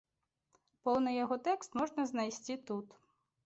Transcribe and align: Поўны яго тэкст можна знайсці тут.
Поўны 0.87 1.13
яго 1.23 1.39
тэкст 1.49 1.79
можна 1.83 2.01
знайсці 2.15 2.61
тут. 2.71 2.87